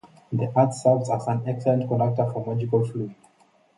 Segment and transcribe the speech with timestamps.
[0.31, 3.13] The earth serves as an excellent conductor for the magical fluid.